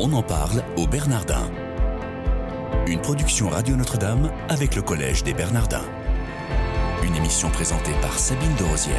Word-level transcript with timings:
On 0.00 0.12
en 0.12 0.22
parle 0.22 0.64
au 0.76 0.88
Bernardin. 0.88 1.48
Une 2.88 3.00
production 3.00 3.48
Radio 3.48 3.76
Notre-Dame 3.76 4.32
avec 4.48 4.74
le 4.74 4.82
Collège 4.82 5.22
des 5.22 5.34
Bernardins. 5.34 5.84
Une 7.04 7.14
émission 7.14 7.48
présentée 7.48 7.92
par 8.02 8.18
Sabine 8.18 8.54
de 8.58 8.64
Rosière. 8.64 8.98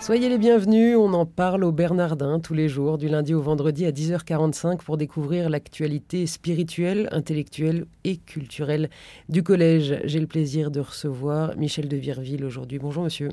Soyez 0.00 0.28
les 0.28 0.38
bienvenus, 0.38 0.96
on 0.96 1.12
en 1.12 1.26
parle 1.26 1.62
au 1.62 1.70
Bernardin 1.70 2.40
tous 2.40 2.54
les 2.54 2.68
jours, 2.68 2.98
du 2.98 3.06
lundi 3.06 3.34
au 3.34 3.40
vendredi 3.40 3.86
à 3.86 3.92
10h45 3.92 4.78
pour 4.78 4.96
découvrir 4.96 5.48
l'actualité 5.48 6.26
spirituelle, 6.26 7.08
intellectuelle 7.12 7.84
et 8.02 8.16
culturelle 8.16 8.90
du 9.28 9.44
collège. 9.44 10.00
J'ai 10.04 10.18
le 10.18 10.26
plaisir 10.26 10.72
de 10.72 10.80
recevoir 10.80 11.54
Michel 11.56 11.86
de 11.86 11.96
Virville 11.96 12.44
aujourd'hui. 12.44 12.78
Bonjour 12.78 13.04
monsieur. 13.04 13.28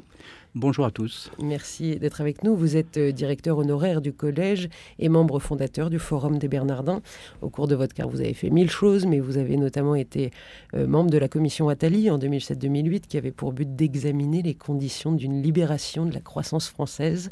Bonjour 0.59 0.85
à 0.85 0.91
tous. 0.91 1.29
Merci 1.39 1.97
d'être 1.97 2.19
avec 2.19 2.43
nous. 2.43 2.55
Vous 2.55 2.77
êtes 2.77 2.97
euh, 2.97 3.11
directeur 3.11 3.59
honoraire 3.59 4.01
du 4.01 4.11
collège 4.11 4.69
et 4.97 5.07
membre 5.07 5.37
fondateur 5.37 5.91
du 5.91 5.99
Forum 5.99 6.39
des 6.39 6.47
Bernardins. 6.47 7.03
Au 7.43 7.49
cours 7.51 7.67
de 7.67 7.75
votre 7.75 7.93
carrière, 7.93 8.11
vous 8.11 8.21
avez 8.21 8.33
fait 8.33 8.49
mille 8.49 8.71
choses, 8.71 9.05
mais 9.05 9.19
vous 9.19 9.37
avez 9.37 9.55
notamment 9.55 9.93
été 9.93 10.31
euh, 10.73 10.87
membre 10.87 11.11
de 11.11 11.19
la 11.19 11.27
commission 11.27 11.69
Attali 11.69 12.09
en 12.09 12.17
2007-2008 12.17 13.01
qui 13.01 13.17
avait 13.17 13.29
pour 13.29 13.53
but 13.53 13.75
d'examiner 13.75 14.41
les 14.41 14.55
conditions 14.55 15.11
d'une 15.11 15.43
libération 15.43 16.07
de 16.07 16.13
la 16.15 16.21
croissance 16.21 16.69
française. 16.69 17.29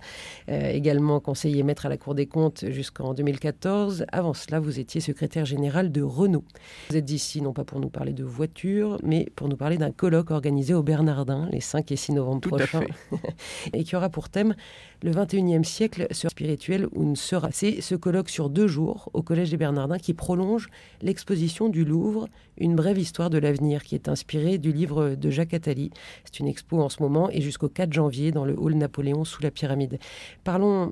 Euh, 0.49 0.69
également 0.69 1.19
conseiller 1.19 1.63
maître 1.63 1.87
à 1.87 1.89
la 1.89 1.97
Cour 1.97 2.13
des 2.13 2.27
comptes 2.27 2.65
jusqu'en 2.69 3.15
2014. 3.15 4.05
Avant 4.11 4.35
cela, 4.35 4.59
vous 4.59 4.79
étiez 4.79 5.01
secrétaire 5.01 5.45
général 5.45 5.91
de 5.91 6.03
Renault. 6.03 6.43
Vous 6.91 6.97
êtes 6.97 7.09
ici 7.09 7.41
non 7.41 7.53
pas 7.53 7.63
pour 7.63 7.79
nous 7.79 7.89
parler 7.89 8.13
de 8.13 8.23
voitures, 8.23 8.99
mais 9.01 9.25
pour 9.35 9.49
nous 9.49 9.57
parler 9.57 9.79
d'un 9.79 9.91
colloque 9.91 10.29
organisé 10.29 10.75
au 10.75 10.83
Bernardin 10.83 11.49
les 11.51 11.59
5 11.59 11.91
et 11.91 11.95
6 11.95 12.11
novembre 12.11 12.41
Tout 12.41 12.49
prochains. 12.49 12.81
À 12.81 12.81
fait. 12.81 13.14
et 13.73 13.83
qui 13.83 13.95
aura 13.95 14.09
pour 14.09 14.29
thème 14.29 14.55
le 15.03 15.11
21e 15.11 15.63
siècle 15.63 16.07
sur 16.11 16.29
spirituel 16.29 16.87
où 16.93 17.03
ne 17.03 17.15
sera. 17.15 17.49
C'est 17.51 17.81
ce 17.81 17.95
colloque 17.95 18.29
sur 18.29 18.49
deux 18.49 18.67
jours 18.67 19.09
au 19.13 19.21
Collège 19.21 19.51
des 19.51 19.57
Bernardins 19.57 19.97
qui 19.97 20.13
prolonge 20.13 20.69
l'exposition 21.01 21.69
du 21.69 21.85
Louvre, 21.85 22.27
une 22.57 22.75
brève 22.75 22.97
histoire 22.97 23.29
de 23.29 23.37
l'avenir, 23.37 23.83
qui 23.83 23.95
est 23.95 24.07
inspirée 24.09 24.57
du 24.57 24.71
livre 24.71 25.15
de 25.15 25.29
Jacques 25.29 25.53
Attali. 25.53 25.91
C'est 26.23 26.39
une 26.39 26.47
expo 26.47 26.81
en 26.81 26.89
ce 26.89 27.01
moment 27.01 27.29
et 27.31 27.41
jusqu'au 27.41 27.69
4 27.69 27.93
janvier 27.93 28.31
dans 28.31 28.45
le 28.45 28.57
hall 28.57 28.75
Napoléon 28.75 29.25
sous 29.25 29.41
la 29.41 29.51
pyramide. 29.51 29.99
Parlons 30.43 30.91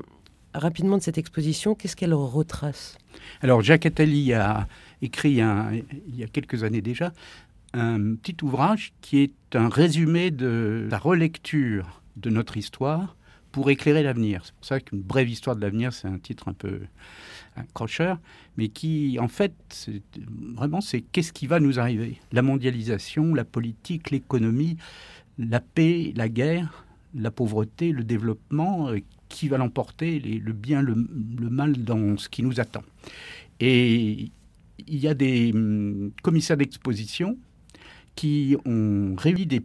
rapidement 0.53 0.97
de 0.97 1.03
cette 1.03 1.17
exposition. 1.17 1.75
Qu'est-ce 1.75 1.95
qu'elle 1.95 2.13
retrace? 2.13 2.97
Alors 3.41 3.61
Jacques 3.61 3.85
Attali 3.85 4.33
a 4.33 4.67
écrit 5.01 5.39
il 6.07 6.15
y 6.15 6.23
a 6.23 6.27
quelques 6.27 6.63
années 6.63 6.81
déjà 6.81 7.11
un 7.73 8.15
petit 8.15 8.37
ouvrage 8.43 8.93
qui 9.01 9.23
est 9.23 9.55
un 9.55 9.67
résumé 9.67 10.31
de 10.31 10.87
la 10.89 10.97
relecture 10.97 12.02
de 12.17 12.29
notre 12.29 12.57
histoire 12.57 13.15
pour 13.51 13.69
éclairer 13.69 14.03
l'avenir. 14.03 14.41
C'est 14.43 14.53
pour 14.55 14.65
ça 14.65 14.79
qu'une 14.79 15.01
brève 15.01 15.29
histoire 15.29 15.55
de 15.55 15.61
l'avenir, 15.61 15.93
c'est 15.93 16.07
un 16.07 16.17
titre 16.17 16.47
un 16.47 16.53
peu 16.53 16.81
accrocheur, 17.55 18.19
mais 18.57 18.69
qui, 18.69 19.17
en 19.19 19.27
fait, 19.27 19.53
vraiment, 20.55 20.81
c'est 20.81 21.01
qu'est-ce 21.01 21.31
qui 21.31 21.45
va 21.45 21.59
nous 21.59 21.79
arriver? 21.79 22.17
La 22.31 22.41
mondialisation, 22.41 23.35
la 23.35 23.45
politique, 23.45 24.09
l'économie, 24.09 24.77
la 25.37 25.59
paix, 25.59 26.13
la 26.15 26.29
guerre, 26.29 26.85
la 27.15 27.29
pauvreté, 27.29 27.91
le 27.91 28.03
développement, 28.03 28.89
euh, 28.89 28.99
qui 29.29 29.47
va 29.47 29.57
l'emporter, 29.57 30.19
le 30.19 30.53
bien, 30.53 30.81
le, 30.81 30.95
mal 30.95 31.73
dans 31.83 32.17
ce 32.17 32.29
qui 32.29 32.43
nous 32.43 32.59
attend. 32.59 32.83
Et 33.59 34.31
il 34.87 34.97
y 34.97 35.07
a 35.07 35.13
des 35.13 35.51
hum, 35.53 36.11
commissaires 36.21 36.57
d'exposition 36.57 37.37
qui 38.15 38.55
ont 38.65 39.15
réuni 39.17 39.45
des 39.45 39.61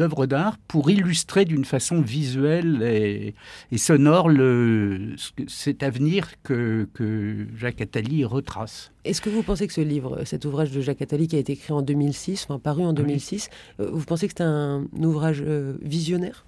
œuvres 0.00 0.26
d'art 0.26 0.58
pour 0.68 0.90
illustrer 0.90 1.44
d'une 1.44 1.64
façon 1.64 2.00
visuelle 2.00 2.82
et, 2.82 3.34
et 3.72 3.78
sonore 3.78 4.28
le, 4.28 5.14
cet 5.46 5.82
avenir 5.82 6.28
que, 6.42 6.88
que, 6.94 7.46
Jacques 7.56 7.80
Attali 7.80 8.24
retrace. 8.24 8.92
Est-ce 9.04 9.20
que 9.20 9.30
vous 9.30 9.42
pensez 9.42 9.66
que 9.66 9.72
ce 9.72 9.80
livre, 9.80 10.24
cet 10.24 10.44
ouvrage 10.44 10.70
de 10.70 10.80
Jacques 10.80 11.02
Attali 11.02 11.28
qui 11.28 11.36
a 11.36 11.38
été 11.38 11.52
écrit 11.52 11.72
en 11.72 11.82
2006, 11.82 12.46
enfin 12.48 12.58
paru 12.58 12.84
en 12.84 12.92
2006, 12.92 13.50
oui. 13.78 13.86
vous 13.92 14.04
pensez 14.04 14.26
que 14.28 14.34
c'est 14.36 14.44
un 14.44 14.86
ouvrage 14.94 15.42
visionnaire? 15.82 16.44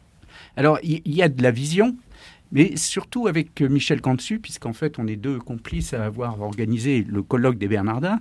Alors, 0.56 0.78
il 0.82 1.00
y, 1.04 1.16
y, 1.16 1.22
a 1.22 1.28
de 1.28 1.42
la 1.42 1.50
vision, 1.50 1.96
mais 2.52 2.76
surtout 2.76 3.26
avec 3.26 3.60
Michel 3.60 4.00
Cantu, 4.00 4.38
puisqu'en 4.38 4.72
fait 4.72 4.98
on 4.98 5.06
est 5.06 5.16
deux 5.16 5.38
complices 5.38 5.94
à 5.94 6.04
avoir 6.04 6.40
organisé 6.40 7.04
le 7.04 7.22
colloque 7.22 7.58
des 7.58 7.68
Bernardins, 7.68 8.20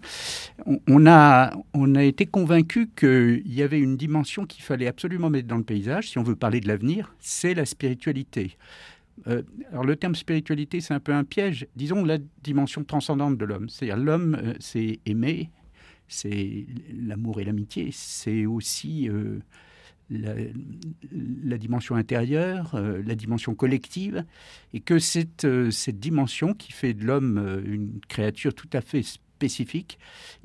on, 0.88 1.05
a, 1.07 1.53
on 1.73 1.95
a 1.95 2.03
été 2.03 2.25
convaincus 2.25 2.88
qu'il 2.95 3.43
y 3.45 3.61
avait 3.61 3.79
une 3.79 3.97
dimension 3.97 4.45
qu'il 4.45 4.63
fallait 4.63 4.88
absolument 4.88 5.29
mettre 5.29 5.47
dans 5.47 5.57
le 5.57 5.63
paysage, 5.63 6.09
si 6.09 6.17
on 6.17 6.23
veut 6.23 6.35
parler 6.35 6.59
de 6.59 6.67
l'avenir, 6.67 7.15
c'est 7.19 7.53
la 7.53 7.65
spiritualité. 7.65 8.57
Euh, 9.27 9.41
alors 9.71 9.83
le 9.83 9.95
terme 9.95 10.15
spiritualité, 10.15 10.79
c'est 10.79 10.94
un 10.94 10.99
peu 10.99 11.13
un 11.13 11.23
piège. 11.23 11.67
Disons 11.75 12.03
la 12.05 12.17
dimension 12.44 12.83
transcendante 12.83 13.38
de 13.38 13.45
l'homme. 13.45 13.67
C'est-à-dire 13.67 13.97
l'homme, 13.97 14.38
euh, 14.39 14.53
c'est 14.59 14.99
aimer, 15.05 15.49
c'est 16.07 16.65
l'amour 16.94 17.39
et 17.39 17.45
l'amitié, 17.45 17.89
c'est 17.91 18.45
aussi... 18.45 19.09
Euh, 19.09 19.39
la, 20.09 21.57
dimension 21.57 21.95
intérieure, 21.95 22.75
euh, 22.75 23.01
la 23.06 23.16
dimension 23.16 23.56
collective, 23.56 24.25
et 24.73 24.79
que 24.79 25.00
cette, 25.00 25.45
euh, 25.45 25.72
cette 25.72 26.00
dimension 26.00 26.53
qui 26.53 26.72
fait 26.72 26.94
de 26.94 27.06
l'homme 27.06 27.38
euh, 27.38 27.62
une 27.66 28.00
créature 28.07 28.53
tout 28.53 28.69
à 28.73 28.81
fait 28.81 29.03
spécifique, 29.03 30.00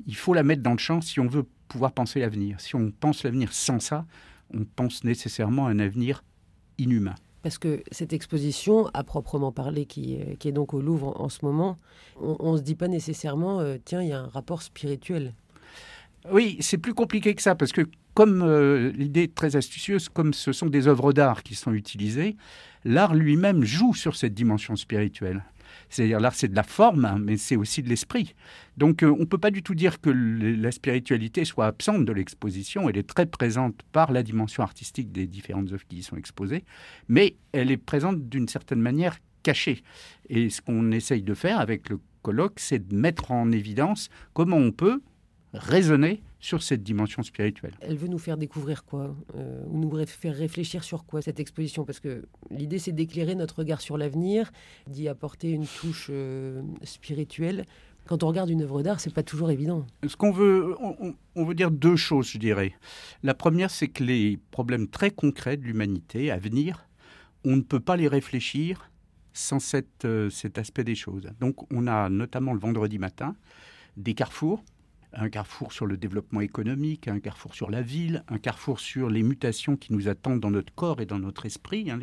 il 0.05 0.15
faut 0.15 0.33
la 0.33 0.43
mettre 0.43 0.61
dans 0.61 0.71
le 0.71 0.77
champ 0.77 1.01
si 1.01 1.19
on 1.19 1.27
veut 1.27 1.45
pouvoir 1.67 1.93
penser 1.93 2.19
l'avenir. 2.19 2.59
Si 2.59 2.75
on 2.75 2.91
pense 2.91 3.23
l'avenir 3.23 3.53
sans 3.53 3.79
ça, 3.79 4.05
on 4.53 4.65
pense 4.65 5.03
nécessairement 5.03 5.67
à 5.67 5.71
un 5.71 5.79
avenir 5.79 6.23
inhumain. 6.77 7.15
Parce 7.41 7.57
que 7.57 7.83
cette 7.91 8.13
exposition, 8.13 8.87
à 8.93 9.03
proprement 9.03 9.51
parler, 9.51 9.85
qui, 9.85 10.13
est 10.15 10.51
donc 10.53 10.73
au 10.73 10.81
Louvre 10.81 11.19
en, 11.19 11.25
en 11.25 11.29
ce 11.29 11.43
moment, 11.43 11.77
on 12.21 12.53
ne 12.53 12.57
se 12.57 12.61
dit 12.61 12.75
pas 12.75 12.87
nécessairement, 12.87 13.61
tiens, 13.83 14.01
il 14.01 14.09
y 14.09 14.13
a 14.13 14.19
un 14.19 14.27
rapport 14.27 14.61
spirituel. 14.61 15.33
Oui, 16.31 16.57
c'est 16.61 16.77
plus 16.77 16.93
compliqué 16.93 17.35
que 17.35 17.41
ça, 17.41 17.55
parce 17.55 17.71
que 17.71 17.81
comme 18.13 18.41
euh, 18.43 18.91
l'idée 18.91 19.23
est 19.23 19.35
très 19.35 19.55
astucieuse, 19.55 20.07
comme 20.09 20.33
ce 20.33 20.51
sont 20.53 20.67
des 20.67 20.87
œuvres 20.87 21.13
d'art 21.13 21.43
qui 21.43 21.55
sont 21.55 21.73
utilisées, 21.73 22.37
l'art 22.85 23.13
lui-même 23.13 23.63
joue 23.63 23.93
sur 23.93 24.15
cette 24.15 24.33
dimension 24.33 24.75
spirituelle. 24.75 25.43
C'est-à-dire 25.89 26.19
l'art, 26.19 26.35
c'est 26.35 26.47
de 26.47 26.55
la 26.55 26.63
forme, 26.63 27.05
hein, 27.05 27.17
mais 27.19 27.37
c'est 27.37 27.55
aussi 27.55 27.81
de 27.81 27.89
l'esprit. 27.89 28.35
Donc 28.77 29.03
euh, 29.03 29.11
on 29.11 29.19
ne 29.19 29.25
peut 29.25 29.37
pas 29.37 29.51
du 29.51 29.63
tout 29.63 29.75
dire 29.75 29.99
que 29.99 30.09
la 30.09 30.71
spiritualité 30.71 31.45
soit 31.45 31.65
absente 31.65 32.05
de 32.05 32.13
l'exposition. 32.13 32.89
Elle 32.89 32.97
est 32.97 33.07
très 33.07 33.25
présente 33.25 33.81
par 33.91 34.11
la 34.11 34.23
dimension 34.23 34.63
artistique 34.63 35.11
des 35.11 35.27
différentes 35.27 35.71
œuvres 35.71 35.85
qui 35.87 35.97
y 35.97 36.03
sont 36.03 36.15
exposées, 36.15 36.63
mais 37.07 37.35
elle 37.51 37.71
est 37.71 37.77
présente 37.77 38.29
d'une 38.29 38.47
certaine 38.47 38.81
manière 38.81 39.17
cachée. 39.41 39.83
Et 40.29 40.49
ce 40.49 40.61
qu'on 40.61 40.91
essaye 40.91 41.23
de 41.23 41.33
faire 41.33 41.59
avec 41.59 41.89
le 41.89 41.99
colloque, 42.21 42.59
c'est 42.59 42.87
de 42.87 42.95
mettre 42.95 43.31
en 43.31 43.51
évidence 43.51 44.09
comment 44.33 44.57
on 44.57 44.71
peut 44.71 45.01
raisonner 45.53 46.21
sur 46.39 46.61
cette 46.61 46.83
dimension 46.83 47.23
spirituelle. 47.23 47.73
Elle 47.81 47.97
veut 47.97 48.07
nous 48.07 48.17
faire 48.17 48.37
découvrir 48.37 48.83
quoi 48.83 49.15
euh, 49.35 49.63
Ou 49.67 49.79
nous 49.79 50.05
faire 50.05 50.35
réfléchir 50.35 50.83
sur 50.83 51.05
quoi 51.05 51.21
cette 51.21 51.39
exposition? 51.39 51.85
Parce 51.85 51.99
que 51.99 52.25
l'idée 52.49 52.79
c'est 52.79 52.91
d'éclairer 52.91 53.35
notre 53.35 53.59
regard 53.59 53.81
sur 53.81 53.97
l'avenir, 53.97 54.51
d'y 54.87 55.07
apporter 55.07 55.51
une 55.51 55.65
touche 55.65 56.07
euh, 56.09 56.61
spirituelle. 56.83 57.65
Quand 58.05 58.23
on 58.23 58.27
regarde 58.27 58.49
une 58.49 58.61
œuvre 58.63 58.83
d'art, 58.83 58.99
c'est 58.99 59.13
pas 59.13 59.23
toujours 59.23 59.49
évident. 59.49 59.85
Ce 60.05 60.17
qu'on 60.17 60.31
veut, 60.31 60.75
on, 60.81 61.15
on, 61.35 61.45
veut 61.45 61.55
dire 61.55 61.71
deux 61.71 61.95
choses, 61.95 62.27
je 62.27 62.37
dirais. 62.37 62.73
La 63.21 63.33
première, 63.33 63.71
c'est 63.71 63.87
que 63.87 64.03
les 64.03 64.37
problèmes 64.51 64.89
très 64.89 65.09
concrets 65.09 65.55
de 65.55 65.63
l'humanité 65.63 66.29
à 66.29 66.37
venir, 66.37 66.85
on 67.45 67.55
ne 67.55 67.61
peut 67.61 67.79
pas 67.79 67.95
les 67.95 68.09
réfléchir 68.09 68.89
sans 69.31 69.59
cette, 69.59 70.03
euh, 70.03 70.29
cet 70.29 70.57
aspect 70.57 70.83
des 70.83 70.95
choses. 70.95 71.29
Donc, 71.39 71.71
on 71.71 71.87
a 71.87 72.09
notamment 72.09 72.53
le 72.53 72.59
vendredi 72.59 72.99
matin 72.99 73.35
des 73.97 74.13
carrefours 74.13 74.63
un 75.13 75.29
carrefour 75.29 75.71
sur 75.73 75.85
le 75.85 75.97
développement 75.97 76.41
économique, 76.41 77.07
un 77.07 77.19
carrefour 77.19 77.53
sur 77.55 77.69
la 77.69 77.81
ville, 77.81 78.23
un 78.27 78.37
carrefour 78.37 78.79
sur 78.79 79.09
les 79.09 79.23
mutations 79.23 79.77
qui 79.77 79.93
nous 79.93 80.07
attendent 80.07 80.39
dans 80.39 80.51
notre 80.51 80.73
corps 80.73 81.01
et 81.01 81.05
dans 81.05 81.19
notre 81.19 81.45
esprit, 81.45 81.89
hein, 81.91 81.99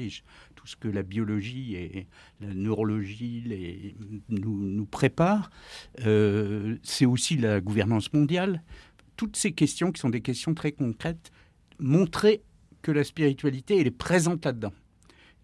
tout 0.55 0.67
ce 0.67 0.77
que 0.77 0.89
la 0.89 1.03
biologie 1.03 1.75
et 1.75 2.07
la 2.41 2.55
neurologie 2.55 3.95
nous, 4.29 4.59
nous 4.59 4.87
préparent. 4.87 5.51
Euh, 6.07 6.77
c'est 6.83 7.07
aussi 7.07 7.37
la 7.37 7.61
gouvernance 7.61 8.13
mondiale. 8.13 8.63
Toutes 9.17 9.37
ces 9.37 9.53
questions 9.53 9.93
qui 9.93 10.01
sont 10.01 10.11
des 10.11 10.23
questions 10.23 10.55
très 10.55 10.73
concrètes, 10.73 11.31
montrer 11.79 12.43
que 12.83 12.93
la 12.93 13.05
spiritualité, 13.05 13.79
elle 13.79 13.87
est 13.87 13.91
présente 13.91 14.45
là-dedans 14.45 14.73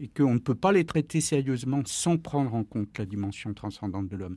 et 0.01 0.09
qu'on 0.09 0.35
ne 0.35 0.39
peut 0.39 0.55
pas 0.55 0.73
les 0.73 0.85
traiter 0.85 1.21
sérieusement 1.21 1.83
sans 1.85 2.19
prendre 2.19 2.55
en 2.55 2.65
compte 2.65 2.99
la 2.99 3.07
dimension 3.07 3.55
transcendante 3.55 4.09
de 4.09 4.17
l'homme. 4.17 4.37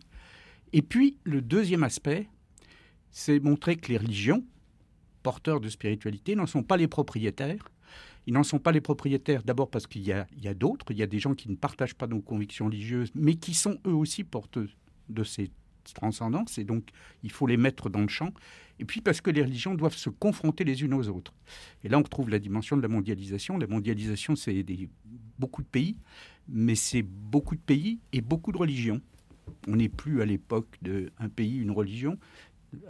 Et 0.73 0.81
puis, 0.81 1.17
le 1.23 1.41
deuxième 1.41 1.83
aspect, 1.83 2.27
c'est 3.11 3.39
montrer 3.39 3.75
que 3.75 3.91
les 3.91 3.97
religions, 3.97 4.43
porteurs 5.23 5.59
de 5.59 5.69
spiritualité, 5.69 6.35
n'en 6.35 6.45
sont 6.45 6.63
pas 6.63 6.77
les 6.77 6.87
propriétaires. 6.87 7.69
Ils 8.27 8.33
n'en 8.33 8.43
sont 8.43 8.59
pas 8.59 8.71
les 8.71 8.81
propriétaires 8.81 9.43
d'abord 9.43 9.69
parce 9.69 9.87
qu'il 9.87 10.03
y 10.03 10.11
a, 10.11 10.53
d'autres, 10.53 10.85
il 10.91 10.97
y 10.97 11.03
a 11.03 11.07
des 11.07 11.19
gens 11.19 11.33
qui 11.33 11.49
ne 11.49 11.55
partagent 11.55 11.95
pas 11.95 12.07
nos 12.07 12.21
convictions 12.21 12.65
religieuses, 12.65 13.11
mais 13.15 13.35
qui 13.35 13.53
sont 13.53 13.79
eux 13.87 13.93
aussi 13.93 14.23
porteurs 14.23 14.67
de 15.09 15.23
ces 15.23 15.49
transcendances, 15.95 16.59
et 16.59 16.63
donc 16.63 16.89
il 17.23 17.31
faut 17.31 17.47
les 17.47 17.57
mettre 17.57 17.89
dans 17.89 18.01
le 18.01 18.07
champ. 18.07 18.31
Et 18.77 18.85
puis 18.85 19.01
parce 19.01 19.21
que 19.21 19.31
les 19.31 19.41
religions 19.41 19.73
doivent 19.73 19.95
se 19.95 20.09
confronter 20.09 20.63
les 20.63 20.83
unes 20.83 20.93
aux 20.93 21.09
autres. 21.09 21.33
Et 21.83 21.89
là, 21.89 21.97
on 21.97 22.03
retrouve 22.03 22.29
la 22.29 22.39
dimension 22.39 22.77
de 22.77 22.81
la 22.81 22.87
mondialisation. 22.87 23.57
La 23.57 23.67
mondialisation, 23.67 24.35
c'est 24.35 24.63
beaucoup 25.37 25.63
de 25.63 25.67
pays, 25.67 25.97
mais 26.47 26.75
c'est 26.75 27.01
beaucoup 27.01 27.55
de 27.55 27.61
pays 27.61 27.99
et 28.13 28.21
beaucoup 28.21 28.51
de 28.51 28.57
religions. 28.57 29.01
On 29.67 29.75
n'est 29.75 29.89
plus 29.89 30.21
à 30.21 30.25
l'époque 30.25 30.77
d'un 30.81 31.29
pays, 31.29 31.57
une 31.57 31.71
religion. 31.71 32.17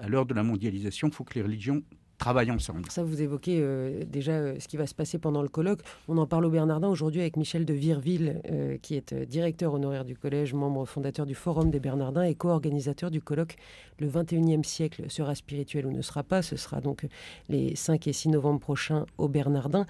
À 0.02 0.08
l'heure 0.10 0.26
de 0.26 0.34
la 0.34 0.44
mondialisation, 0.44 1.08
il 1.08 1.14
faut 1.14 1.24
que 1.24 1.36
les 1.36 1.42
religions 1.42 1.84
travaillent 2.20 2.52
ensemble. 2.52 2.84
Ça, 2.90 3.02
vous 3.02 3.22
évoquez 3.22 3.60
euh, 3.62 4.04
déjà 4.06 4.34
euh, 4.34 4.56
ce 4.60 4.68
qui 4.68 4.78
va 4.78 4.86
se 4.86 4.94
passer 4.94 5.18
pendant 5.18 5.42
le 5.42 5.48
colloque. 5.48 5.80
On 6.08 6.18
en 6.18 6.28
parle 6.28 6.46
au 6.46 6.50
Bernardin 6.52 6.90
aujourd'hui 6.90 7.22
avec 7.22 7.38
Michel 7.38 7.66
de 7.66 7.74
Virville, 7.74 8.42
euh, 8.52 8.78
qui 8.78 8.96
est 8.96 9.14
directeur 9.14 9.74
honoraire 9.74 10.06
du 10.06 10.16
collège, 10.16 10.54
membre 10.54 10.86
fondateur 10.86 11.26
du 11.26 11.34
Forum 11.34 11.72
des 11.72 11.80
Bernardins 11.80 12.24
et 12.24 12.36
co-organisateur 12.36 13.10
du 13.10 13.22
colloque 13.22 13.56
Le 14.00 14.08
21e 14.08 14.64
siècle 14.64 15.06
sera 15.08 15.34
spirituel 15.34 15.88
ou 15.88 15.92
ne 15.92 16.02
sera 16.02 16.24
pas. 16.24 16.42
Ce 16.44 16.58
sera 16.58 16.82
donc 16.82 17.08
les 17.48 17.76
5 17.76 18.06
et 18.08 18.14
6 18.14 18.30
novembre 18.30 18.60
prochains 18.60 19.06
au 19.18 19.30
Bernardin. 19.30 19.86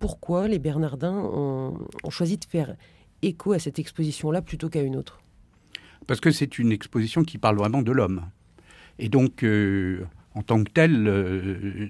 Pourquoi 0.00 0.48
les 0.48 0.58
Bernardins 0.58 1.16
ont, 1.16 1.78
ont 2.02 2.10
choisi 2.10 2.36
de 2.36 2.44
faire 2.44 2.74
écho 3.22 3.52
à 3.52 3.58
cette 3.58 3.78
exposition-là 3.78 4.42
plutôt 4.42 4.68
qu'à 4.68 4.82
une 4.82 4.96
autre? 4.96 5.20
Parce 6.06 6.20
que 6.20 6.30
c'est 6.32 6.58
une 6.58 6.72
exposition 6.72 7.22
qui 7.22 7.38
parle 7.38 7.56
vraiment 7.56 7.82
de 7.82 7.92
l'homme. 7.92 8.22
Et 9.00 9.08
donc, 9.08 9.44
en 10.34 10.42
tant 10.42 10.62
que 10.62 10.70
tel, 10.70 11.06
euh, 11.08 11.88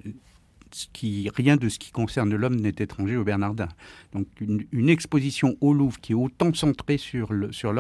qui, 0.93 1.29
rien 1.35 1.57
de 1.57 1.69
ce 1.69 1.79
qui 1.79 1.91
concerne 1.91 2.35
l'homme 2.35 2.57
n'est 2.57 2.75
étranger 2.79 3.17
au 3.17 3.25
Bernardin. 3.25 3.69
Donc 4.13 4.27
une, 4.41 4.89
exposition 4.89 5.57
au 5.61 5.73
Louvre 5.73 6.01
qui 6.01 6.13
est 6.13 6.17
autant 6.17 6.53
centrée 6.55 6.99
sur 6.99 7.33
l'homme, 7.33 7.53
sur 7.53 7.75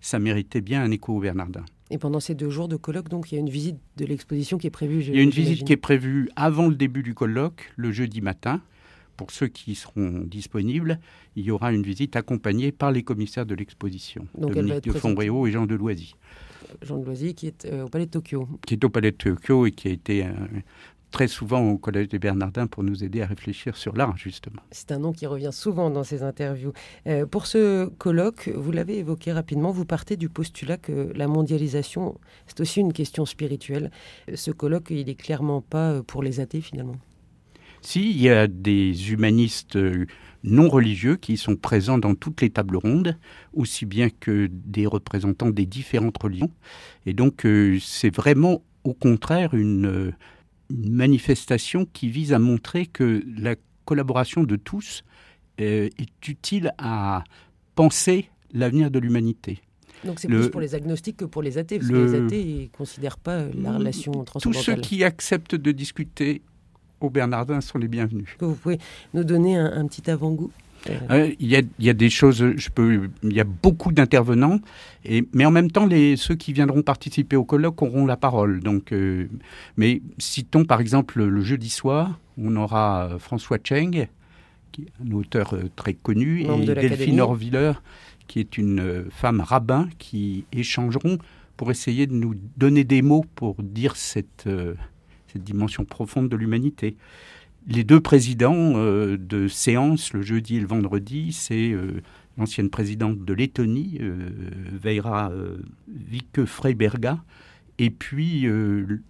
ça 0.00 0.18
méritait 0.18 0.60
bien 0.60 0.82
un 0.82 0.90
écho 0.90 1.16
au 1.16 1.20
Bernardin. 1.20 1.64
Et 1.90 1.98
pendant 1.98 2.20
ces 2.20 2.34
deux 2.34 2.50
jours 2.50 2.68
de 2.68 2.76
colloque, 2.76 3.08
donc, 3.08 3.30
il 3.30 3.36
y 3.36 3.38
a 3.38 3.40
une 3.40 3.48
visite 3.48 3.76
de 3.96 4.04
l'exposition 4.04 4.58
qui 4.58 4.66
est 4.66 4.70
prévue. 4.70 5.02
Il 5.02 5.14
y 5.14 5.20
a 5.20 5.22
une 5.22 5.30
visite 5.30 5.64
qui 5.64 5.72
est 5.72 5.76
prévue 5.76 6.28
avant 6.34 6.68
le 6.68 6.74
début 6.74 7.02
du 7.02 7.14
colloque, 7.14 7.72
le 7.76 7.92
jeudi 7.92 8.20
matin. 8.20 8.60
Pour 9.16 9.30
ceux 9.30 9.46
qui 9.46 9.74
seront 9.74 10.24
disponibles, 10.26 10.98
il 11.36 11.44
y 11.44 11.50
aura 11.50 11.72
une 11.72 11.82
visite 11.82 12.16
accompagnée 12.16 12.70
par 12.70 12.92
les 12.92 13.02
commissaires 13.02 13.46
de 13.46 13.54
l'exposition, 13.54 14.26
Dominique 14.36 14.84
de 14.84 14.92
Fombréau 14.92 15.46
et 15.46 15.52
Jean 15.52 15.64
de 15.64 15.74
Loisy. 15.74 16.16
Jean 16.82 16.98
de 16.98 17.04
Loisy, 17.04 17.34
qui 17.34 17.46
est 17.46 17.64
euh, 17.66 17.84
au 17.84 17.88
Palais 17.88 18.06
de 18.06 18.10
Tokyo. 18.10 18.48
Qui 18.66 18.74
est 18.74 18.84
au 18.84 18.88
Palais 18.88 19.10
de 19.10 19.16
Tokyo 19.16 19.66
et 19.66 19.72
qui 19.72 19.88
a 19.88 19.90
été 19.90 20.24
euh, 20.24 20.30
très 21.10 21.28
souvent 21.28 21.62
au 21.70 21.78
Collège 21.78 22.08
des 22.08 22.18
Bernardins 22.18 22.66
pour 22.66 22.82
nous 22.82 23.04
aider 23.04 23.22
à 23.22 23.26
réfléchir 23.26 23.76
sur 23.76 23.96
l'art, 23.96 24.16
justement. 24.16 24.60
C'est 24.70 24.92
un 24.92 24.98
nom 24.98 25.12
qui 25.12 25.26
revient 25.26 25.50
souvent 25.52 25.90
dans 25.90 26.04
ces 26.04 26.22
interviews. 26.22 26.72
Euh, 27.06 27.26
pour 27.26 27.46
ce 27.46 27.86
colloque, 27.86 28.50
vous 28.54 28.72
l'avez 28.72 28.98
évoqué 28.98 29.32
rapidement, 29.32 29.70
vous 29.70 29.84
partez 29.84 30.16
du 30.16 30.28
postulat 30.28 30.76
que 30.76 31.12
la 31.14 31.26
mondialisation, 31.26 32.18
c'est 32.46 32.60
aussi 32.60 32.80
une 32.80 32.92
question 32.92 33.24
spirituelle. 33.24 33.90
Ce 34.34 34.50
colloque, 34.50 34.88
il 34.90 35.06
n'est 35.06 35.14
clairement 35.14 35.62
pas 35.62 36.02
pour 36.02 36.22
les 36.22 36.40
athées, 36.40 36.60
finalement. 36.60 36.96
Si, 37.86 38.10
il 38.10 38.20
y 38.20 38.28
a 38.28 38.48
des 38.48 39.12
humanistes 39.12 39.78
non 40.42 40.68
religieux 40.68 41.14
qui 41.14 41.36
sont 41.36 41.54
présents 41.54 41.98
dans 41.98 42.16
toutes 42.16 42.40
les 42.40 42.50
tables 42.50 42.76
rondes, 42.76 43.16
aussi 43.52 43.86
bien 43.86 44.10
que 44.10 44.48
des 44.50 44.86
représentants 44.86 45.50
des 45.50 45.66
différentes 45.66 46.20
religions. 46.20 46.50
Et 47.06 47.12
donc 47.12 47.46
euh, 47.46 47.78
c'est 47.80 48.12
vraiment 48.12 48.64
au 48.82 48.92
contraire 48.92 49.54
une, 49.54 50.12
manifestation 50.68 51.86
qui 51.92 52.08
vise 52.08 52.32
à 52.32 52.40
montrer 52.40 52.86
que 52.86 53.22
la 53.38 53.54
collaboration 53.84 54.42
de 54.42 54.56
tous 54.56 55.04
euh, 55.60 55.88
est 55.96 56.28
utile 56.28 56.72
à 56.78 57.22
penser 57.76 58.30
l'avenir 58.52 58.90
de 58.90 58.98
l'humanité. 58.98 59.60
Donc 60.04 60.18
c'est 60.18 60.26
plus 60.26 60.50
pour 60.50 60.60
les 60.60 60.74
agnostiques 60.74 61.18
que 61.18 61.24
pour 61.24 61.40
les 61.40 61.56
athées, 61.56 61.78
parce 61.78 61.88
que 61.88 61.96
les 61.96 62.14
athées 62.16 62.44
ne 62.44 62.76
considèrent 62.76 63.18
pas 63.18 63.44
la 63.54 63.74
relation 63.74 64.10
transcendantale. 64.24 64.64
Tous 64.64 64.70
ceux 64.72 64.80
qui 64.80 65.04
acceptent 65.04 65.54
de 65.54 65.70
discuter 65.70 66.42
aux 67.00 67.10
Bernardins 67.10 67.60
sont 67.60 67.78
les 67.78 67.88
bienvenus. 67.88 68.36
Vous 68.40 68.54
pouvez 68.54 68.78
nous 69.14 69.24
donner 69.24 69.56
un, 69.56 69.86
petit 69.86 70.10
avant-goût 70.10 70.50
euh, 71.10 71.34
il, 71.40 71.48
y 71.48 71.56
a, 71.56 71.62
il 71.78 71.84
y, 71.84 71.90
a, 71.90 71.94
des 71.94 72.10
choses, 72.10 72.52
je 72.56 72.68
peux, 72.70 73.10
il 73.24 73.32
y 73.32 73.40
a 73.40 73.44
beaucoup 73.44 73.90
d'intervenants, 73.90 74.60
mais 75.32 75.44
en 75.44 75.50
même 75.50 75.70
temps, 75.70 75.84
les, 75.84 76.16
ceux 76.16 76.36
qui 76.36 76.52
viendront 76.52 76.82
participer 76.82 77.34
au 77.34 77.44
colloque 77.44 77.82
auront 77.82 78.06
la 78.06 78.16
parole. 78.16 78.60
Donc, 78.60 78.92
euh, 78.92 79.26
mais 79.76 80.00
citons 80.18 80.64
par 80.64 80.80
exemple 80.80 81.24
le 81.24 81.40
jeudi 81.40 81.70
soir, 81.70 82.20
on 82.38 82.54
aura 82.54 83.06
euh, 83.06 83.18
François 83.18 83.58
Cheng, 83.62 84.06
qui 84.70 84.82
est 84.82 84.92
un 85.04 85.12
auteur 85.12 85.56
très 85.74 85.94
connu, 85.94 86.42
et 86.42 86.66
Delphine 86.66 87.20
Orviller, 87.20 87.72
qui 88.28 88.38
est 88.38 88.56
une 88.56 89.06
femme 89.10 89.40
rabbin, 89.40 89.88
qui 89.98 90.44
échangeront 90.52 91.18
pour 91.56 91.72
essayer 91.72 92.06
de 92.06 92.12
nous 92.12 92.34
donner 92.56 92.84
des 92.84 93.02
mots 93.02 93.24
pour 93.34 93.56
dire 93.60 93.96
cette 93.96 94.48
dimension 95.34 95.84
profonde 95.84 96.28
de 96.28 96.36
l'humanité. 96.36 96.96
Les 97.68 97.82
deux 97.82 98.00
présidents 98.00 98.74
euh, 98.76 99.16
de 99.18 99.48
séance, 99.48 100.12
le 100.12 100.22
jeudi 100.22 100.56
et 100.56 100.60
le 100.60 100.68
vendredi, 100.68 101.32
c'est 101.32 101.72
euh, 101.72 102.00
l'ancienne 102.38 102.70
présidente 102.70 103.24
de 103.24 103.34
Lettonie, 103.34 103.98
euh, 104.00 104.14
Veira 104.72 105.32
Vike 105.88 106.44
Freiberga, 106.44 107.18
et 107.78 107.90
puis 107.90 108.46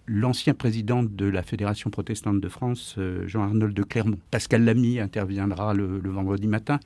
l'ancien 0.07 0.53
président 0.53 1.01
de 1.01 1.25
la 1.25 1.41
Fédération 1.41 1.89
protestante 1.89 2.41
de 2.41 2.49
France, 2.49 2.99
Jean-Arnold 3.25 3.73
de 3.73 3.83
Clermont. 3.83 4.19
Pascal 4.29 4.65
Lamy 4.65 4.99
interviendra 4.99 5.73
le, 5.73 6.01
vendredi 6.09 6.47
matin 6.47 6.81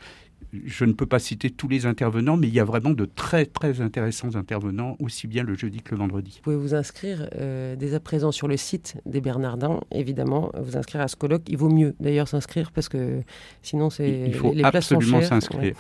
je 0.53 0.85
ne 0.85 0.93
peux 0.93 1.05
pas 1.05 1.19
citer 1.19 1.49
tous 1.49 1.67
les 1.67 1.85
intervenants, 1.85 2.38
mais 2.38 2.47
il 2.47 2.53
y 2.53 2.59
a 2.59 2.65
vraiment 2.65 2.91
de 2.91 3.05
très 3.05 3.45
très 3.45 3.81
intéressants 3.81 4.35
intervenants, 4.35 4.97
aussi 4.99 5.27
bien 5.27 5.43
le 5.43 5.55
jeudi 5.55 5.81
que 5.81 5.91
le 5.91 5.99
vendredi. 5.99 6.33
Vous 6.38 6.43
pouvez 6.43 6.55
vous 6.55 6.75
inscrire 6.75 7.29
euh, 7.35 7.75
dès 7.75 7.93
à 7.93 7.99
présent 7.99 8.31
sur 8.31 8.47
le 8.47 8.57
site 8.57 8.97
des 9.05 9.21
Bernardins, 9.21 9.79
évidemment, 9.91 10.51
vous 10.61 10.77
inscrire 10.77 11.01
à 11.01 11.07
ce 11.07 11.15
colloque. 11.15 11.43
Il 11.47 11.57
vaut 11.57 11.69
mieux 11.69 11.95
d'ailleurs 11.99 12.27
s'inscrire 12.27 12.71
parce 12.71 12.89
que 12.89 13.21
sinon 13.61 13.89
c'est 13.89 14.25
il 14.27 14.33
faut 14.33 14.53
les 14.53 14.63
absolument 14.63 15.21
s'inscrire. 15.21 15.75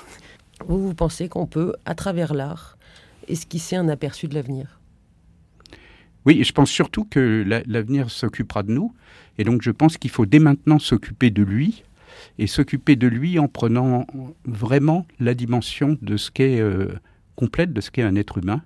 Vous 0.67 0.87
vous 0.87 0.93
pensez 0.93 1.27
qu'on 1.27 1.47
peut, 1.47 1.73
à 1.85 1.95
travers 1.95 2.33
l'art, 2.33 2.77
esquisser 3.27 3.75
un 3.75 3.89
aperçu 3.89 4.27
de 4.27 4.35
l'avenir? 4.35 4.79
Oui, 6.25 6.43
je 6.43 6.51
pense 6.51 6.69
surtout 6.69 7.03
que 7.03 7.43
l'avenir 7.65 8.11
s'occupera 8.11 8.61
de 8.61 8.71
nous. 8.71 8.93
Et 9.37 9.43
donc, 9.43 9.63
je 9.63 9.71
pense 9.71 9.97
qu'il 9.97 10.11
faut 10.11 10.27
dès 10.27 10.37
maintenant 10.37 10.77
s'occuper 10.77 11.31
de 11.31 11.41
lui 11.41 11.83
et 12.37 12.47
s'occuper 12.47 12.95
de 12.95 13.07
lui 13.07 13.39
en 13.39 13.47
prenant 13.47 14.07
vraiment 14.45 15.05
la 15.19 15.33
dimension 15.33 15.97
de 16.01 16.17
ce 16.17 16.31
qu'est 16.31 16.59
euh, 16.59 16.87
complète 17.35 17.73
de 17.73 17.81
ce 17.81 17.91
qu'est 17.91 18.03
un 18.03 18.15
être 18.15 18.37
humain, 18.37 18.61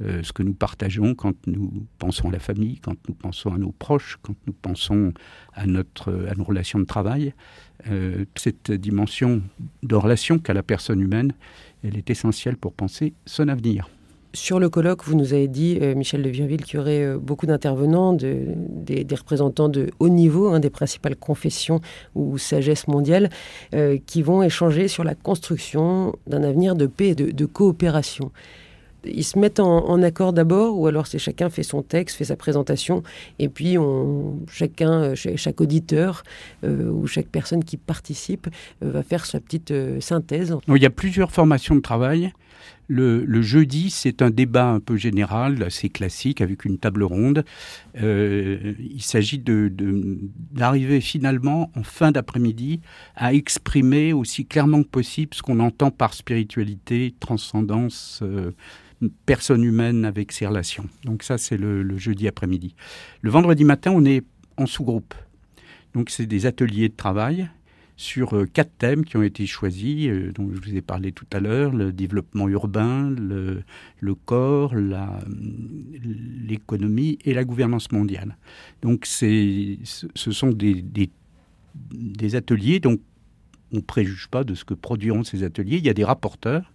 euh, 0.00 0.22
ce 0.22 0.32
que 0.32 0.42
nous 0.42 0.54
partageons 0.54 1.14
quand 1.14 1.34
nous 1.46 1.86
pensons 1.98 2.28
à 2.28 2.32
la 2.32 2.38
famille, 2.38 2.78
quand 2.78 2.96
nous 3.08 3.14
pensons 3.14 3.52
à 3.52 3.58
nos 3.58 3.72
proches, 3.72 4.18
quand 4.22 4.34
nous 4.46 4.52
pensons 4.52 5.12
à 5.54 5.66
notre 5.66 6.26
à 6.30 6.34
nos 6.34 6.44
relations 6.44 6.78
de 6.78 6.84
travail. 6.84 7.34
Euh, 7.88 8.24
cette 8.36 8.70
dimension 8.72 9.42
de 9.82 9.94
relation 9.94 10.38
qu'a 10.38 10.54
la 10.54 10.62
personne 10.62 11.00
humaine, 11.00 11.32
elle 11.82 11.96
est 11.96 12.10
essentielle 12.10 12.56
pour 12.56 12.72
penser 12.72 13.14
son 13.26 13.48
avenir. 13.48 13.88
Sur 14.34 14.60
le 14.60 14.68
colloque, 14.68 15.04
vous 15.04 15.14
nous 15.14 15.32
avez 15.32 15.48
dit, 15.48 15.78
euh, 15.80 15.94
Michel 15.94 16.22
de 16.22 16.28
Virville, 16.28 16.62
qu'il 16.62 16.76
y 16.76 16.78
aurait 16.78 17.02
euh, 17.02 17.18
beaucoup 17.18 17.46
d'intervenants, 17.46 18.12
des, 18.12 19.06
représentants 19.10 19.70
de 19.70 19.90
haut 20.00 20.10
niveau, 20.10 20.48
hein, 20.48 20.60
des 20.60 20.68
principales 20.68 21.16
confessions 21.16 21.80
ou 22.14 22.36
sagesse 22.36 22.88
mondiale, 22.88 23.30
euh, 23.74 23.96
qui 24.04 24.20
vont 24.20 24.42
échanger 24.42 24.86
sur 24.88 25.02
la 25.02 25.14
construction 25.14 26.14
d'un 26.26 26.42
avenir 26.42 26.74
de 26.74 26.86
paix 26.86 27.08
et 27.08 27.14
de, 27.14 27.46
coopération. 27.46 28.30
Ils 29.04 29.24
se 29.24 29.38
mettent 29.38 29.60
en, 29.60 30.02
accord 30.02 30.34
d'abord, 30.34 30.78
ou 30.78 30.86
alors 30.86 31.06
c'est 31.06 31.18
chacun 31.18 31.48
fait 31.48 31.62
son 31.62 31.82
texte, 31.82 32.18
fait 32.18 32.26
sa 32.26 32.36
présentation, 32.36 33.02
et 33.38 33.48
puis 33.48 33.78
on, 33.78 34.40
chacun, 34.50 35.14
chaque 35.14 35.60
auditeur 35.60 36.24
ou 36.64 37.06
chaque 37.06 37.28
personne 37.28 37.64
qui 37.64 37.76
participe 37.76 38.48
va 38.82 39.02
faire 39.02 39.24
sa 39.24 39.40
petite 39.40 39.72
synthèse. 40.00 40.54
Il 40.66 40.82
y 40.82 40.86
a 40.86 40.90
plusieurs 40.90 41.30
formations 41.30 41.76
de 41.76 41.80
travail. 41.80 42.32
Le, 42.88 43.42
jeudi, 43.42 43.90
c'est 43.90 44.22
un 44.22 44.30
débat 44.30 44.68
un 44.68 44.80
peu 44.80 44.96
général, 44.96 45.62
assez 45.62 45.88
classique, 45.90 46.40
avec 46.40 46.64
une 46.64 46.78
table 46.78 47.02
ronde. 47.02 47.44
Euh, 48.00 48.74
il 48.78 49.02
s'agit 49.02 49.42
d'arriver 49.42 51.00
finalement, 51.00 51.70
en 51.76 51.82
fin 51.82 52.12
d'après-midi, 52.12 52.80
à 53.14 53.34
exprimer 53.34 54.12
aussi 54.12 54.46
clairement 54.46 54.82
que 54.82 54.88
possible 54.88 55.34
ce 55.34 55.42
qu'on 55.42 55.60
entend 55.60 55.90
par 55.90 56.14
spiritualité, 56.14 57.14
transcendance, 57.20 58.20
euh, 58.22 58.52
personne 59.26 59.64
humaine 59.64 60.04
avec 60.04 60.32
ses 60.32 60.46
relations. 60.46 60.86
Donc 61.04 61.22
ça, 61.22 61.36
c'est 61.38 61.58
le 61.58 61.98
jeudi 61.98 62.26
après-midi. 62.26 62.74
Le 63.20 63.30
vendredi 63.30 63.64
matin, 63.64 63.92
on 63.94 64.04
est 64.04 64.24
en 64.56 64.66
sous-groupe. 64.66 65.14
Donc 65.94 66.10
c'est 66.10 66.26
des 66.26 66.46
ateliers 66.46 66.88
de 66.88 66.96
travail 66.96 67.48
sur 67.98 68.34
euh, 68.34 68.46
quatre 68.46 68.70
thèmes 68.78 69.04
qui 69.04 69.16
ont 69.16 69.24
été 69.24 69.44
choisis, 69.44 70.06
euh, 70.06 70.32
dont 70.32 70.48
je 70.54 70.60
vous 70.60 70.76
ai 70.76 70.80
parlé 70.80 71.10
tout 71.10 71.26
à 71.32 71.40
l'heure, 71.40 71.72
le 71.72 71.92
développement 71.92 72.48
urbain, 72.48 73.10
le, 73.10 73.64
corps, 74.14 74.72
l'économie 76.46 77.18
et 77.24 77.34
la 77.34 77.42
gouvernance 77.42 77.90
mondiale. 77.90 78.38
Donc 78.82 79.04
ce 79.04 79.76
sont 80.14 80.50
des, 80.50 80.84
des, 81.90 82.36
ateliers, 82.36 82.78
donc 82.78 83.00
on 83.72 83.76
ne 83.78 83.82
préjuge 83.82 84.28
pas 84.28 84.44
de 84.44 84.54
ce 84.54 84.64
que 84.64 84.74
produiront 84.74 85.24
ces 85.24 85.42
ateliers, 85.42 85.78
il 85.78 85.84
y 85.84 85.90
a 85.90 85.94
des 85.94 86.04
rapporteurs, 86.04 86.72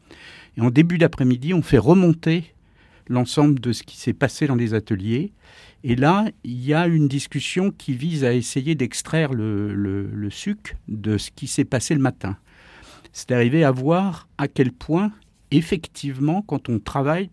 et 0.58 0.62
en 0.62 0.72
début 0.72 0.98
d'après-midi, 0.98 1.54
on 1.54 1.62
fait 1.62 1.78
remonter 1.78 2.53
l'ensemble 3.08 3.60
de 3.60 3.72
ce 3.72 3.84
qui 3.84 3.98
s'est 3.98 4.14
passé 4.14 4.48
dans 4.48 4.56
les 4.56 4.74
ateliers, 4.74 5.34
et 5.84 5.96
là, 5.96 6.30
il 6.44 6.64
y 6.64 6.74
a 6.74 6.88
une 6.88 7.08
discussion 7.08 7.72
qui 7.72 7.94
vise 7.94 8.24
à 8.24 8.34
essayer 8.34 8.74
d'extraire 8.74 9.34
le, 9.34 9.74
le, 9.74 10.30
suc 10.30 10.78
de 10.88 11.18
ce 11.18 11.30
qui 11.30 11.48
s'est 11.48 11.66
passé 11.66 11.94
le 11.94 12.00
matin. 12.00 12.38
C'est 13.12 13.30
d'arriver 13.30 13.66
à 13.66 13.72
voir 13.72 14.30
à 14.38 14.48
quel 14.48 14.72
point, 14.72 15.12
effectivement, 15.52 16.42
quand 16.42 16.70
on 16.70 16.80
travaille 16.80 17.30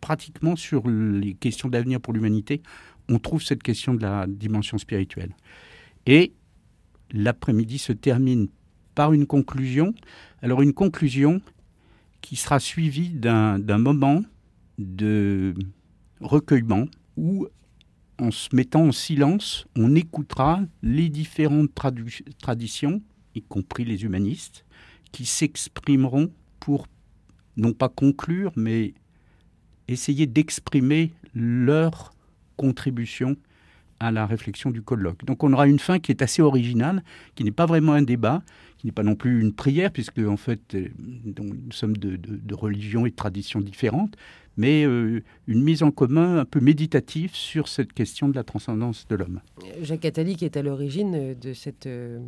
pratiquement 0.00 0.56
sur 0.56 0.88
les 0.88 1.34
questions 1.34 1.68
d'avenir 1.68 2.00
pour 2.00 2.14
l'humanité, 2.14 2.62
on 3.10 3.18
trouve 3.18 3.42
cette 3.42 3.62
question 3.62 3.92
de 3.92 4.02
la 4.02 4.26
dimension 4.26 4.78
spirituelle. 4.78 5.34
Et 6.06 6.32
l'après-midi 7.12 7.78
se 7.78 7.92
termine 7.92 8.48
par 8.94 9.12
une 9.12 9.26
conclusion. 9.26 9.94
Alors 10.40 10.62
une 10.62 10.72
conclusion 10.72 11.42
qui 12.22 12.36
sera 12.36 12.60
suivie 12.60 13.10
d'un 13.10 13.58
moment 13.78 14.22
de 14.78 15.54
recueillement 16.20 16.86
où, 17.16 17.46
en 18.18 18.30
se 18.30 18.54
mettant 18.54 18.86
en 18.86 18.92
silence, 18.92 19.66
on 19.76 19.94
écoutera 19.94 20.60
les 20.82 21.08
différentes 21.08 21.70
traditions, 22.40 23.02
y 23.34 23.42
compris 23.42 23.84
les 23.84 24.04
humanistes, 24.04 24.64
qui 25.12 25.26
s'exprimeront 25.26 26.30
pour 26.60 26.86
non 27.56 27.72
pas 27.72 27.88
conclure, 27.88 28.52
mais 28.56 28.94
essayer 29.86 30.26
d'exprimer 30.26 31.12
leur 31.34 32.12
contribution 32.56 33.36
à 34.00 34.10
la 34.10 34.26
réflexion 34.26 34.70
du 34.70 34.82
colloque. 34.82 35.24
Donc 35.24 35.42
on 35.44 35.52
aura 35.52 35.66
une 35.66 35.78
fin 35.78 35.98
qui 35.98 36.10
est 36.12 36.22
assez 36.22 36.42
originale, 36.42 37.02
qui 37.34 37.44
n'est 37.44 37.52
pas 37.52 37.66
vraiment 37.66 37.92
un 37.92 38.02
débat, 38.02 38.42
qui 38.76 38.86
n'est 38.86 38.92
pas 38.92 39.02
non 39.02 39.14
plus 39.14 39.40
une 39.40 39.52
prière, 39.52 39.90
puisque 39.90 40.18
en 40.18 40.36
fait 40.36 40.74
euh, 40.74 40.88
nous 40.98 41.72
sommes 41.72 41.96
de, 41.96 42.54
religions 42.54 43.06
et 43.06 43.10
de 43.10 43.16
traditions 43.16 43.60
différentes, 43.60 44.16
mais 44.56 44.84
euh, 44.84 45.22
une 45.46 45.62
mise 45.62 45.82
en 45.82 45.90
commun 45.90 46.38
un 46.38 46.44
peu 46.44 46.60
méditative 46.60 47.34
sur 47.34 47.68
cette 47.68 47.92
question 47.92 48.28
de 48.28 48.34
la 48.34 48.44
transcendance 48.44 49.06
de 49.08 49.16
l'homme. 49.16 49.40
Jacques 49.82 50.04
Attali, 50.04 50.36
qui 50.36 50.44
est 50.44 50.56
à 50.56 50.62
l'origine 50.62 51.34
de 51.34 51.52
cette 51.52 51.86
euh, 51.86 52.20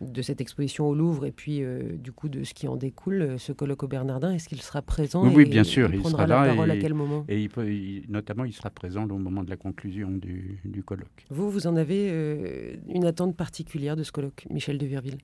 de 0.00 0.22
cette 0.22 0.40
exposition 0.40 0.88
au 0.88 0.94
Louvre 0.94 1.26
et 1.26 1.32
puis 1.32 1.62
euh, 1.62 1.96
du 1.96 2.12
coup 2.12 2.28
de 2.28 2.44
ce 2.44 2.54
qui 2.54 2.68
en 2.68 2.76
découle, 2.76 3.22
euh, 3.22 3.38
ce 3.38 3.52
colloque 3.52 3.82
au 3.82 3.88
Bernardin, 3.88 4.32
est-ce 4.32 4.48
qu'il 4.48 4.60
sera 4.60 4.82
présent 4.82 5.26
Oui, 5.26 5.46
bien 5.46 5.64
sûr, 5.64 5.92
il, 5.92 6.04
sera 6.04 6.26
là. 6.26 6.46
La 6.46 6.52
parole 6.52 6.70
à 6.70 6.76
quel 6.76 6.94
moment 6.94 7.24
Et 7.28 7.42
il 7.42 8.02
notamment, 8.08 8.44
il 8.44 8.52
sera 8.52 8.70
présent 8.70 9.04
au 9.04 9.18
moment 9.18 9.42
de 9.42 9.50
la 9.50 9.56
conclusion 9.56 10.10
du, 10.10 10.82
colloque. 10.84 11.24
Vous, 11.30 11.50
vous 11.50 11.66
en 11.66 11.76
avez 11.76 12.08
euh, 12.10 12.76
une 12.88 13.06
attente 13.06 13.36
particulière 13.36 13.96
de 13.96 14.02
ce 14.02 14.12
colloque, 14.12 14.46
Michel 14.50 14.78
de 14.78 14.86
Virville? 14.86 15.18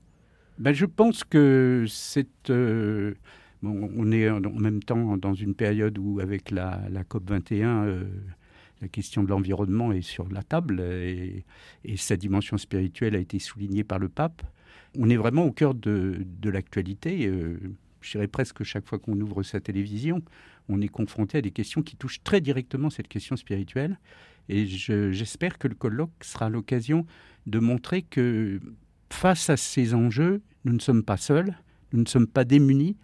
Ben, 0.57 0.73
Je 0.73 0.85
pense 0.85 1.23
que 1.23 1.85
c'est... 1.87 2.27
On 3.63 4.11
est 4.11 4.29
en 4.29 4.41
même 4.41 4.83
temps 4.83 5.17
dans 5.17 5.33
une 5.33 5.55
période 5.55 5.97
où, 5.97 6.19
avec 6.19 6.51
la, 6.51 6.81
COP 7.07 7.29
21, 7.29 8.03
la 8.81 8.87
question 8.89 9.23
de 9.23 9.29
l'environnement 9.29 9.93
est 9.93 10.01
sur 10.01 10.27
la 10.29 10.43
table 10.43 10.81
et, 10.81 11.45
et, 11.85 11.95
sa 11.95 12.17
dimension 12.17 12.57
spirituelle 12.57 13.15
a 13.15 13.19
été 13.19 13.39
soulignée 13.39 13.85
par 13.85 13.99
le 13.99 14.09
pape 14.09 14.43
on 14.97 15.09
est 15.09 15.17
vraiment 15.17 15.45
au 15.45 15.51
cœur 15.51 15.73
de, 15.73 16.25
l'actualité. 16.43 17.27
Euh, 17.27 17.57
je 18.01 18.11
dirais 18.11 18.27
presque 18.27 18.63
chaque 18.63 18.87
fois 18.87 18.99
qu'on 18.99 19.19
ouvre 19.19 19.43
sa 19.43 19.59
télévision, 19.59 20.21
on 20.69 20.81
est 20.81 20.87
confronté 20.87 21.37
à 21.37 21.41
des 21.41 21.51
questions 21.51 21.81
qui 21.81 21.95
touchent 21.95 22.21
très 22.23 22.41
directement 22.41 22.89
cette 22.89 23.07
question 23.07 23.35
spirituelle. 23.35 23.97
Et 24.49 24.65
j'espère 24.65 25.57
que 25.57 25.69
le 25.69 25.75
colloque 25.75 26.11
sera 26.21 26.49
l'occasion 26.49 27.05
de 27.47 27.59
montrer 27.59 28.01
que 28.01 28.59
face 29.09 29.49
à 29.49 29.57
ces 29.57 29.93
enjeux, 29.93 30.41
nous 30.65 30.73
ne 30.73 30.79
sommes 30.79 31.03
pas 31.03 31.17
seuls, 31.17 31.57
nous 31.93 32.01
ne 32.01 32.07
sommes 32.07 32.27
pas 32.27 32.43
démunis, 32.43 32.97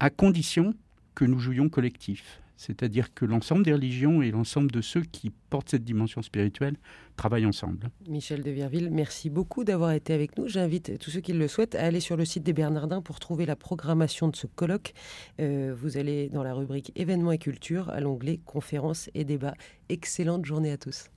à 0.00 0.10
condition 0.10 0.74
que 1.14 1.24
nous 1.24 1.38
jouions 1.38 1.68
collectif. 1.68 2.40
C'est-à-dire 2.56 3.12
que 3.12 3.24
l'ensemble 3.24 3.64
des 3.64 3.72
religions 3.72 4.22
et 4.22 4.30
l'ensemble 4.30 4.70
de 4.70 4.80
ceux 4.80 5.02
qui 5.02 5.30
portent 5.50 5.68
cette 5.68 5.84
dimension 5.84 6.22
spirituelle 6.22 6.76
travaillent 7.16 7.46
ensemble. 7.46 7.90
Michel 8.08 8.42
de 8.42 8.50
Virville, 8.50 8.88
merci 8.90 9.28
beaucoup 9.28 9.64
d'avoir 9.64 9.92
été 9.92 10.14
avec 10.14 10.38
nous. 10.38 10.48
J'invite 10.48 10.98
tous 10.98 11.10
ceux 11.10 11.20
qui 11.20 11.34
le 11.34 11.48
souhaitent 11.48 11.74
à 11.74 11.84
aller 11.84 12.00
sur 12.00 12.16
le 12.16 12.24
site 12.24 12.44
des 12.44 12.54
Bernardins 12.54 13.02
pour 13.02 13.20
trouver 13.20 13.44
la 13.44 13.56
programmation 13.56 14.28
de 14.28 14.36
ce 14.36 14.46
colloque. 14.46 14.94
Euh, 15.40 15.74
vous 15.76 15.98
allez 15.98 16.28
dans 16.30 16.42
la 16.42 16.54
rubrique 16.54 16.92
événements 16.96 17.32
et 17.32 17.38
culture 17.38 17.90
à 17.90 18.00
l'onglet 18.00 18.40
conférences 18.44 19.10
et 19.14 19.24
débats. 19.24 19.54
Excellente 19.88 20.46
journée 20.46 20.72
à 20.72 20.78
tous. 20.78 21.10